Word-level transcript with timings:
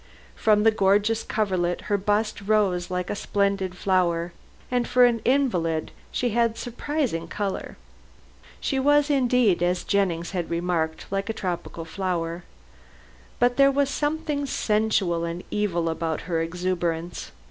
From 0.35 0.63
the 0.63 0.71
gorgeous 0.71 1.21
coverlet 1.21 1.81
her 1.81 1.95
bust 1.95 2.41
rose 2.47 2.89
like 2.89 3.11
a 3.11 3.15
splendid 3.15 3.75
flower, 3.77 4.33
and 4.71 4.87
for 4.87 5.05
an 5.05 5.21
invalid 5.23 5.91
she 6.11 6.29
had 6.29 6.55
a 6.55 6.57
surprising 6.57 7.27
color. 7.27 7.77
She 8.59 8.79
was 8.79 9.11
indeed, 9.11 9.61
as 9.61 9.83
Jennings 9.83 10.31
had 10.31 10.49
remarked, 10.49 11.05
like 11.11 11.29
a 11.29 11.33
tropical 11.33 11.85
flower. 11.85 12.43
But 13.37 13.57
there 13.57 13.69
was 13.69 13.91
something 13.91 14.47
sensual 14.47 15.23
and 15.23 15.43
evil 15.51 15.87
about 15.87 16.21
her 16.21 16.41
exuberance. 16.41 17.29